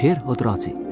Večer, 0.00 0.22
otroci. 0.24 0.89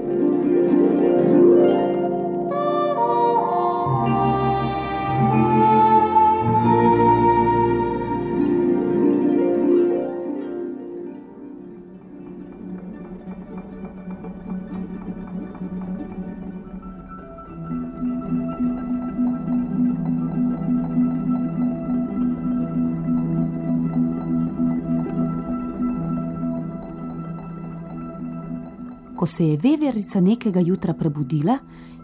Ko 29.18 29.26
se 29.26 29.44
je 29.44 29.56
veverica 29.56 30.20
nekega 30.20 30.60
jutra 30.60 30.94
prebudila, 30.94 31.58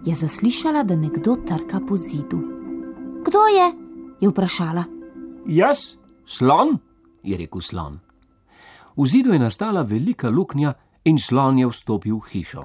je 0.04 0.14
zaslišala, 0.14 0.82
da 0.82 0.96
nekdo 0.96 1.36
trka 1.46 1.80
po 1.88 1.96
zidu. 1.96 2.38
Kdo 3.24 3.38
je? 3.46 3.66
je 4.20 4.28
vprašala. 4.28 4.84
Jaz, 5.46 5.94
slon, 6.26 6.78
je 7.22 7.36
rekel 7.36 7.60
slon. 7.60 8.00
V 8.96 9.06
zidu 9.06 9.32
je 9.32 9.38
nastala 9.38 9.82
velika 9.82 10.30
luknja 10.30 10.74
in 11.04 11.18
slon 11.18 11.58
je 11.58 11.68
vstopil 11.70 12.16
v 12.18 12.30
hišo. 12.32 12.64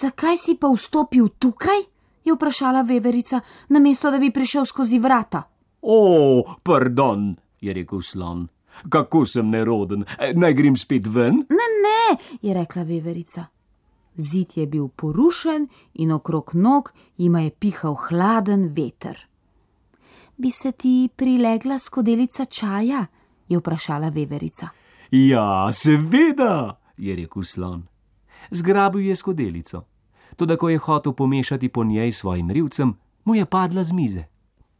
Zakaj 0.00 0.36
si 0.36 0.56
pa 0.58 0.68
vstopil 0.74 1.28
tukaj? 1.38 1.78
je 2.24 2.34
vprašala 2.34 2.82
veverica, 2.82 3.40
namesto 3.68 4.10
da 4.10 4.18
bi 4.18 4.30
prišel 4.30 4.66
skozi 4.66 4.98
vrata. 4.98 5.42
O, 5.82 6.42
pardon, 6.62 7.36
je 7.60 7.72
rekel 7.72 8.02
slon. 8.02 8.48
Kako 8.88 9.22
sem 9.26 9.50
neroden, 9.50 10.04
naj 10.34 10.54
grem 10.54 10.76
spet 10.76 11.06
ven? 11.06 11.46
Ne, 11.46 11.68
ne, 11.86 12.18
je 12.42 12.54
rekla 12.54 12.82
veverica. 12.82 13.46
Zid 14.18 14.56
je 14.56 14.66
bil 14.66 14.88
porušen 14.88 15.68
in 15.94 16.12
okrog 16.12 16.54
nog 16.54 16.92
jima 17.16 17.40
je 17.40 17.50
pihal 17.50 17.94
hladen 17.94 18.68
veter. 18.74 19.28
Bi 20.36 20.50
se 20.50 20.72
ti 20.72 21.08
prilegla 21.16 21.78
skodelica 21.78 22.44
čaja? 22.44 23.06
je 23.48 23.58
vprašala 23.58 24.08
veverica. 24.08 24.68
Ja, 25.10 25.72
seveda, 25.72 26.80
je 26.96 27.16
rekel 27.16 27.42
slon. 27.42 27.86
Zgrabil 28.50 29.00
je 29.00 29.16
skodelico. 29.16 29.84
Toda, 30.36 30.56
ko 30.56 30.68
je 30.68 30.78
hotel 30.78 31.12
pomešati 31.12 31.68
po 31.68 31.84
njej 31.84 32.12
svojim 32.12 32.50
rivcem, 32.50 32.94
mu 33.24 33.34
je 33.34 33.46
padla 33.46 33.84
z 33.84 33.92
mize. 33.92 34.24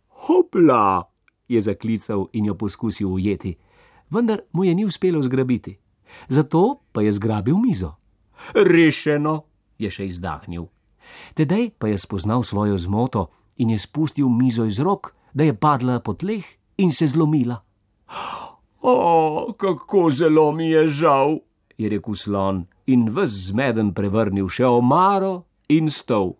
Hopla, 0.08 1.10
je 1.48 1.60
zaklical 1.60 2.28
in 2.32 2.44
jo 2.44 2.54
poskusil 2.54 3.08
ujeti, 3.08 3.56
vendar 4.10 4.40
mu 4.52 4.64
je 4.64 4.74
ni 4.74 4.84
uspelo 4.84 5.22
zgrabiti. 5.22 5.78
Zato 6.28 6.80
pa 6.92 7.02
je 7.02 7.12
zgrabil 7.12 7.56
mizo. 7.58 7.94
Rešeno, 8.54 9.42
je 9.78 9.90
še 9.90 10.06
izdahnil. 10.06 10.68
Tedaj 11.34 11.70
pa 11.78 11.88
je 11.88 11.98
spoznal 11.98 12.42
svojo 12.42 12.78
zmoto 12.78 13.30
in 13.56 13.70
je 13.70 13.78
spustil 13.78 14.28
mizo 14.28 14.64
iz 14.64 14.78
rok, 14.78 15.14
da 15.34 15.44
je 15.44 15.54
padla 15.54 16.00
po 16.00 16.14
tleh 16.14 16.44
in 16.76 16.92
se 16.92 17.08
zlomila. 17.08 17.62
O, 18.82 19.52
kako 19.56 20.10
zelo 20.10 20.52
mi 20.52 20.70
je 20.70 20.88
žal, 20.88 21.38
je 21.78 21.88
rekel 21.88 22.14
slon 22.14 22.66
in 22.86 23.08
ves 23.10 23.50
zmeden 23.50 23.92
prevrnil 23.94 24.48
še 24.48 24.66
omaro 24.66 25.44
in 25.68 25.90
stol. 25.90 26.36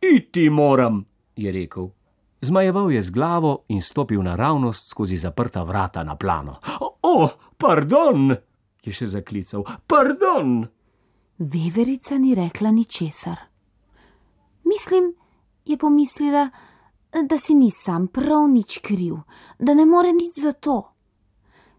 Iti 0.00 0.50
moram, 0.50 1.04
je 1.36 1.52
rekel. 1.52 1.90
Zmajeval 2.40 2.92
je 2.92 3.02
z 3.02 3.10
glavo 3.10 3.64
in 3.68 3.82
stopil 3.84 4.22
naravnost 4.22 4.88
skozi 4.88 5.16
zaprta 5.16 5.62
vrata 5.62 6.04
na 6.04 6.16
plano. 6.16 6.56
O 7.02 7.28
pardon, 7.56 8.32
je 8.84 8.92
še 8.92 9.06
zaklical, 9.12 9.64
pardon. 9.86 10.64
Veverica 11.40 12.18
ni 12.18 12.34
rekla 12.34 12.70
ničesar. 12.70 13.38
Mislim, 14.64 15.14
je 15.64 15.78
pomislila, 15.78 16.50
da 17.28 17.38
si 17.38 17.54
ni 17.54 17.70
sam 17.70 18.06
prav 18.06 18.48
nič 18.48 18.78
kriv, 18.78 19.14
da 19.58 19.74
ne 19.74 19.86
more 19.86 20.12
nič 20.12 20.36
za 20.42 20.52
to. 20.52 20.92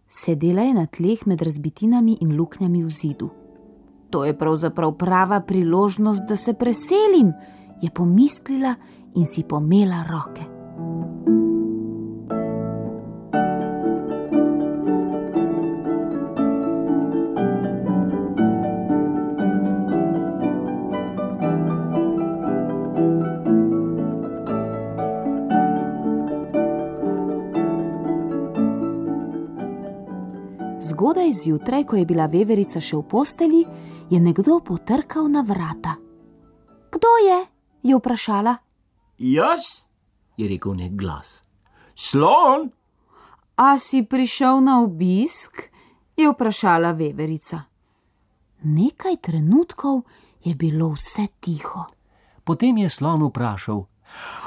Sedela 0.09 0.61
je 0.61 0.73
na 0.73 0.87
tleh 0.87 1.27
med 1.27 1.41
razbitinami 1.41 2.17
in 2.21 2.35
luknjami 2.37 2.83
v 2.83 2.89
zidu. 2.89 3.29
To 4.09 4.25
je 4.25 4.37
pravzaprav 4.37 4.97
prava 4.97 5.39
priložnost, 5.41 6.25
da 6.27 6.35
se 6.35 6.53
preselim, 6.53 7.33
je 7.81 7.89
pomislila 7.89 8.75
in 9.15 9.25
si 9.25 9.43
pomela 9.43 10.03
roke. 10.09 10.60
Zgodaj 31.11 31.33
zjutraj, 31.33 31.83
ko 31.83 31.95
je 31.99 32.05
bila 32.05 32.23
veverica 32.25 32.79
še 32.79 32.95
v 32.95 33.03
posteli, 33.03 33.65
je 34.07 34.15
nekdo 34.15 34.61
potrkal 34.63 35.25
na 35.27 35.41
vrata. 35.43 35.97
Kdo 36.87 37.09
je? 37.19 37.39
je 37.83 37.97
vprašala. 37.99 38.53
Jaz, 39.19 39.83
je 40.39 40.47
rekel 40.47 40.71
nek 40.73 40.95
glas. 40.95 41.43
Slon, 41.95 42.71
A 43.59 43.75
si 43.75 44.07
prišel 44.07 44.63
na 44.63 44.79
obisk? 44.79 45.67
je 46.15 46.31
vprašala 46.31 46.95
veverica. 46.95 47.59
Nekaj 48.63 49.19
trenutkov 49.19 50.07
je 50.39 50.55
bilo 50.55 50.95
vse 50.95 51.27
tiho. 51.43 51.91
Potem 52.43 52.77
je 52.77 52.89
slon 52.89 53.27
vprašal: 53.27 53.83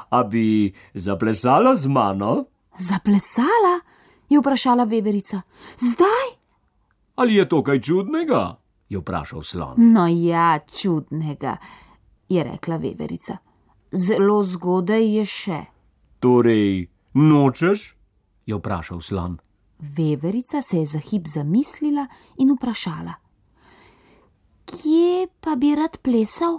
A 0.08 0.24
bi 0.24 0.72
zaplesala 0.94 1.76
z 1.76 1.92
mano? 1.92 2.48
Zaplesala? 2.80 3.84
je 4.32 4.40
vprašala 4.40 4.88
veverica. 4.88 5.44
Zdaj? 5.76 6.33
Ali 7.14 7.34
je 7.34 7.48
to 7.48 7.62
kaj 7.62 7.80
čudnega? 7.80 8.56
je 8.88 8.98
vprašal 8.98 9.42
slon. 9.42 9.74
No 9.78 10.06
ja, 10.06 10.58
čudnega, 10.80 11.56
je 12.28 12.44
rekla 12.44 12.76
veverica. 12.76 13.36
Zelo 13.92 14.42
zgodaj 14.44 15.06
je 15.16 15.24
še. 15.24 15.60
Torej, 16.20 16.88
nočeš? 17.14 17.94
je 18.46 18.54
vprašal 18.54 19.00
slon. 19.00 19.38
Veverica 19.78 20.62
se 20.62 20.78
je 20.78 20.86
za 20.86 20.98
hip 20.98 21.26
zamislila 21.26 22.06
in 22.38 22.52
vprašala: 22.54 23.14
Kje 24.64 25.26
pa 25.40 25.56
bi 25.56 25.74
rad 25.74 25.98
plesal? 26.02 26.58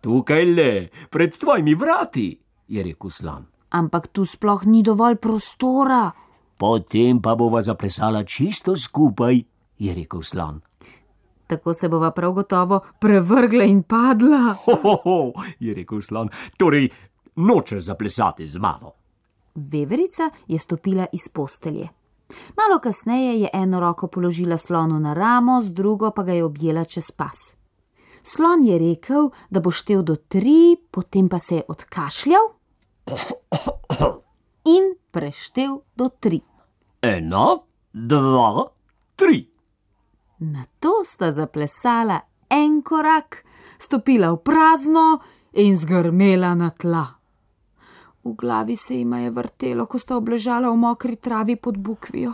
Tukaj 0.00 0.44
le, 0.44 0.88
pred 1.10 1.38
tvojimi 1.38 1.74
vrati, 1.74 2.38
je 2.68 2.82
rekel 2.82 3.10
slon. 3.10 3.46
Ampak 3.70 4.08
tu 4.12 4.24
sploh 4.26 4.66
ni 4.66 4.82
dovolj 4.82 5.16
prostora. 5.16 6.10
Potem 6.58 7.20
pa 7.22 7.34
bova 7.34 7.62
zaplesala 7.62 8.24
čisto 8.24 8.76
skupaj, 8.76 9.51
je 9.78 9.94
rekel 9.94 10.22
slon. 10.22 10.60
Tako 11.46 11.74
se 11.74 11.88
bova 11.88 12.10
prav 12.10 12.32
gotovo 12.32 12.80
prevrgla 13.00 13.64
in 13.64 13.82
padla. 13.82 14.56
Ho, 14.64 14.74
ho, 14.82 14.96
ho, 15.04 15.32
je 15.60 15.74
rekel 15.74 16.00
slon. 16.00 16.28
Torej, 16.56 16.88
nočeš 17.36 17.82
zaplesati 17.82 18.46
z 18.46 18.58
mano. 18.58 18.92
Veverica 19.54 20.30
je 20.48 20.58
stopila 20.58 21.06
iz 21.12 21.28
postelje. 21.28 21.88
Malo 22.56 22.78
kasneje 22.80 23.40
je 23.40 23.48
eno 23.52 23.80
roko 23.80 24.06
položila 24.06 24.56
slonu 24.58 25.00
na 25.00 25.14
ramo, 25.14 25.62
z 25.62 25.70
drugo 25.70 26.10
pa 26.10 26.22
ga 26.22 26.32
je 26.32 26.44
objela 26.44 26.84
čez 26.84 27.10
pas. 27.10 27.56
Slon 28.22 28.64
je 28.64 28.78
rekel, 28.78 29.30
da 29.50 29.60
bo 29.60 29.70
štel 29.70 30.02
do 30.02 30.16
tri, 30.16 30.76
potem 30.90 31.28
pa 31.28 31.38
se 31.38 31.56
je 31.56 31.62
odkašljal 31.68 32.48
in 34.64 34.94
preštel 35.10 35.80
do 35.96 36.08
tri. 36.08 36.40
Eno, 37.02 37.64
dva, 37.92 38.64
tri. 39.16 39.51
Na 40.42 40.64
to 40.80 41.04
sta 41.06 41.30
zaplesala 41.32 42.20
en 42.50 42.82
korak, 42.82 43.44
stopila 43.78 44.32
v 44.34 44.42
prazno 44.42 45.20
in 45.54 45.76
zgrmela 45.78 46.54
na 46.58 46.70
tla. 46.70 47.06
V 48.24 48.34
glavi 48.34 48.76
se 48.76 48.98
jima 48.98 49.20
je 49.22 49.30
vrtelo, 49.30 49.86
ko 49.86 49.98
sta 49.98 50.16
obležala 50.16 50.70
v 50.70 50.78
mokri 50.82 51.16
travi 51.16 51.56
pod 51.56 51.78
bukvijo. 51.78 52.32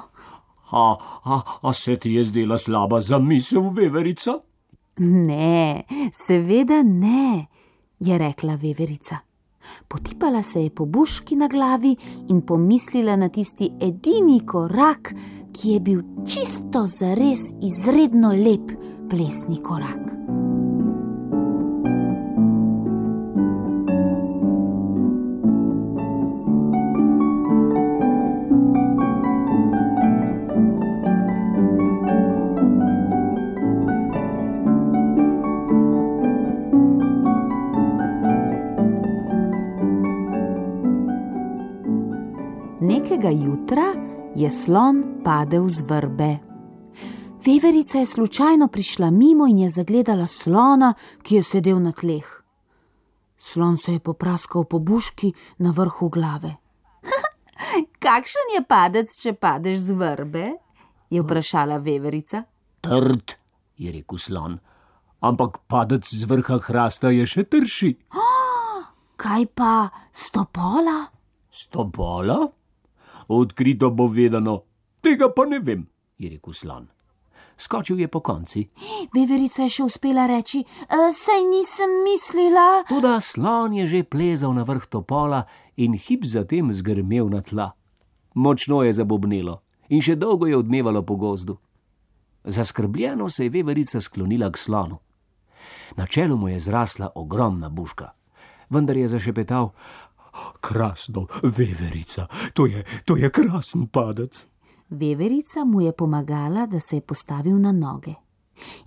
A, 0.73 0.97
a, 1.25 1.41
a 1.63 1.73
se 1.73 1.97
ti 1.97 2.13
je 2.17 2.25
zdela 2.25 2.59
slaba 2.59 3.01
zamisel, 3.01 3.71
veverica? 3.73 4.39
Ne, 5.01 5.85
seveda 6.27 6.83
ne, 6.83 7.47
je 8.01 8.19
rekla 8.19 8.57
veverica. 8.57 9.21
Potipala 9.89 10.43
se 10.43 10.63
je 10.63 10.71
po 10.71 10.85
buški 10.85 11.37
na 11.37 11.49
glavi 11.49 11.97
in 12.29 12.41
pomislila 12.41 13.17
na 13.17 13.29
tisti 13.29 13.71
edini 13.81 14.41
korak, 14.47 15.13
ki 15.53 15.73
je 15.73 15.81
bil 15.81 16.03
čisto 16.29 16.87
zares 16.87 17.41
izredno 17.63 18.33
lep 18.33 18.73
plesni 19.11 19.63
korak. 19.63 20.05
Nekega 42.81 43.31
jutra 43.31 44.08
je 44.39 44.51
slon 44.51 45.23
padel 45.25 45.69
z 45.69 45.83
vrbe. 45.83 46.39
Veverica 47.47 47.99
je 47.99 48.07
slučajno 48.07 48.69
prišla 48.69 49.11
mimo 49.11 49.47
in 49.47 49.59
je 49.59 49.71
zagledala 49.71 50.27
slona, 50.27 50.95
ki 51.23 51.35
je 51.35 51.43
sedel 51.43 51.81
na 51.83 51.93
tleh. 51.93 52.27
Slon 53.39 53.77
se 53.77 53.93
je 53.93 54.01
popraskal 54.01 54.65
po 54.65 54.79
buški 54.79 55.33
na 55.59 55.71
vrhu 55.71 56.09
glave. 56.09 56.55
Kakšen 58.05 58.55
je 58.55 58.63
padec, 58.69 59.17
če 59.19 59.33
padeš 59.33 59.79
z 59.91 59.99
vrbe? 59.99 60.47
je 61.11 61.23
vprašala 61.23 61.79
veverica. 61.81 62.43
Trd, 62.85 63.33
je 63.81 63.93
rekel 63.93 64.19
slon, 64.19 64.59
ampak 65.25 65.59
padec 65.67 66.05
z 66.05 66.29
vrha 66.29 66.61
hrasta 66.69 67.11
je 67.11 67.27
še 67.27 67.47
trši. 67.49 67.91
Kaj 69.23 69.49
pa 69.57 69.89
stopola? 70.13 71.09
Stopola? 71.51 72.58
Odkrito 73.29 73.91
bo 73.91 74.07
vedano, 74.07 74.63
tega 75.01 75.29
pa 75.29 75.45
ne 75.45 75.59
vem, 75.61 75.87
je 76.19 76.31
rekel 76.31 76.53
slon. 76.55 76.89
Skočil 77.59 78.01
je 78.01 78.09
po 78.09 78.21
konci. 78.21 78.69
Veverica 79.15 79.63
je 79.67 79.69
še 79.69 79.83
uspela 79.83 80.27
reči: 80.31 80.63
"E, 80.63 81.13
Saj 81.13 81.43
nisem 81.51 81.91
mislila. 82.07 82.85
Toda 82.89 83.21
slon 83.21 83.75
je 83.75 83.87
že 83.87 84.03
plezal 84.05 84.55
na 84.55 84.63
vrh 84.63 84.87
topola 84.87 85.45
in 85.77 85.99
hip 85.99 86.25
zatem 86.25 86.73
zgrmel 86.73 87.29
na 87.29 87.43
tla. 87.43 87.75
Močno 88.35 88.83
je 88.83 88.93
zabobnelo 88.93 89.61
in 89.89 90.01
še 90.01 90.15
dolgo 90.15 90.47
je 90.47 90.57
odmevalo 90.57 91.03
po 91.03 91.17
gozdu. 91.17 91.59
Zaskrbljeno 92.45 93.31
se 93.31 93.45
je 93.45 93.51
veverica 93.51 94.01
sklonila 94.01 94.51
k 94.51 94.57
slonu. 94.57 94.99
Na 95.97 96.07
čelu 96.07 96.37
mu 96.37 96.49
je 96.49 96.61
zrasla 96.61 97.11
ogromna 97.15 97.69
buška, 97.69 98.13
vendar 98.71 98.97
je 98.97 99.09
zašepetal: 99.09 99.73
Krasno, 100.61 101.27
veverica, 101.43 102.27
to 102.55 102.67
je, 102.67 102.85
to 103.05 103.17
je 103.17 103.31
krasen 103.31 103.87
padec. 103.87 104.47
Veverica 104.91 105.65
mu 105.65 105.81
je 105.81 105.93
pomagala, 105.93 106.67
da 106.67 106.81
se 106.81 106.97
je 106.97 107.01
postavil 107.01 107.59
na 107.59 107.73
noge. 107.73 108.15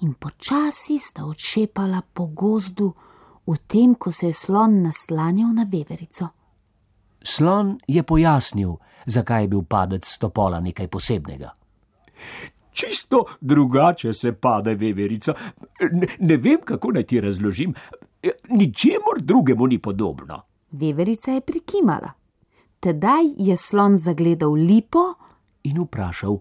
In 0.02 0.14
počasi 0.14 1.00
sta 1.00 1.26
odšepala 1.26 2.02
po 2.14 2.26
gozdu, 2.28 2.94
v 3.48 3.58
tem, 3.68 3.96
ko 3.96 4.12
se 4.12 4.28
je 4.28 4.34
slon 4.34 4.82
naslanjal 4.82 5.54
na 5.54 5.66
veverico. 5.72 6.28
Slon 7.24 7.78
je 7.88 8.04
pojasnil, 8.04 8.76
zakaj 9.06 9.44
je 9.44 9.48
bil 9.48 9.64
padec 9.64 10.06
stopola 10.06 10.60
nekaj 10.60 10.88
posebnega. 10.88 11.52
Čisto 12.72 13.26
drugače 13.42 14.14
se 14.14 14.34
pade 14.34 14.76
veverica. 14.76 15.34
Ne, 15.92 16.08
ne 16.20 16.38
vem, 16.38 16.60
kako 16.66 16.92
naj 16.92 17.04
ti 17.04 17.22
razložim. 17.22 17.74
Ničemur 18.50 19.22
drugemu 19.22 19.68
ni 19.68 19.80
podobno. 19.80 20.42
Veverica 20.72 21.32
je 21.32 21.42
prikimala. 21.42 22.14
Tedaj 22.80 23.24
je 23.38 23.58
slon 23.58 23.98
zagledal 23.98 24.54
lipo, 24.54 25.14
In 25.64 25.78
vprašal, 25.84 26.40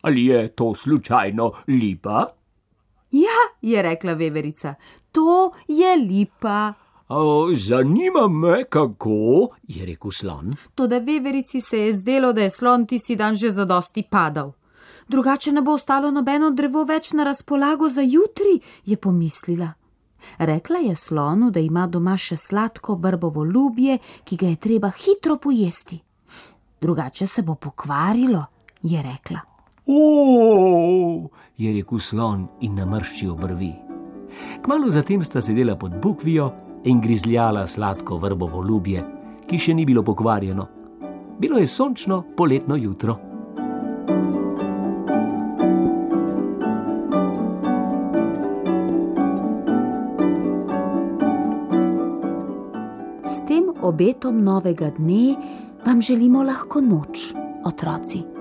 ali 0.00 0.26
je 0.26 0.48
to 0.48 0.74
slučajno 0.74 1.52
lipa? 1.68 2.26
Ja, 3.10 3.38
je 3.62 3.82
rekla 3.82 4.12
veverica, 4.12 4.74
to 5.12 5.52
je 5.68 5.96
lipa. 5.96 6.72
Zanima 7.54 8.28
me, 8.28 8.64
kako, 8.64 9.48
je 9.68 9.86
rekel 9.86 10.10
slon. 10.10 10.56
Toda 10.74 10.98
veverici 10.98 11.60
se 11.60 11.78
je 11.78 11.94
zdelo, 11.94 12.32
da 12.32 12.42
je 12.42 12.50
slon 12.50 12.86
tisti 12.86 13.16
dan 13.16 13.36
že 13.36 13.50
zadosti 13.50 14.02
padal. 14.10 14.52
Drugače 15.08 15.52
ne 15.52 15.62
bo 15.62 15.72
ostalo 15.72 16.10
nobeno 16.10 16.50
drevo 16.50 16.84
več 16.84 17.12
na 17.12 17.24
razpolago 17.24 17.88
za 17.88 18.00
jutri, 18.00 18.60
je 18.84 18.96
pomislila. 18.96 19.72
Rekla 20.38 20.78
je 20.78 20.96
slonu, 20.96 21.50
da 21.50 21.60
ima 21.60 21.86
doma 21.86 22.16
še 22.16 22.36
sladko 22.36 22.96
brbovo 22.96 23.44
ljubje, 23.44 23.98
ki 24.24 24.36
ga 24.36 24.46
je 24.46 24.56
treba 24.56 24.90
hitro 24.90 25.36
pojesti. 25.36 26.00
Drugače 26.80 27.26
se 27.26 27.42
bo 27.42 27.54
pokvarilo, 27.54 28.44
je 28.82 29.02
rekla. 29.02 29.40
O, 29.86 31.28
je 31.56 31.72
rekel 31.74 31.98
slon 31.98 32.46
in 32.60 32.74
namrščil 32.74 33.34
brvi. 33.34 33.72
Kmalu 34.62 34.90
zatem 34.90 35.24
sta 35.24 35.42
sedela 35.42 35.76
pod 35.76 35.98
bukvijo 36.02 36.52
in 36.84 37.00
grizljala 37.00 37.66
sladko 37.66 38.18
vrbovo 38.18 38.62
ljubje, 38.64 39.04
ki 39.46 39.58
še 39.58 39.74
ni 39.74 39.86
bilo 39.86 40.02
pokvarjeno. 40.02 40.68
Bilo 41.38 41.58
je 41.58 41.66
sončno 41.66 42.22
poletno 42.36 42.76
jutro. 42.76 43.31
Obetom 54.02 54.42
novega 54.42 54.90
dne 54.90 55.36
vam 55.86 56.00
želimo 56.02 56.42
lahko 56.42 56.80
noč, 56.80 57.30
otroci. 57.64 58.31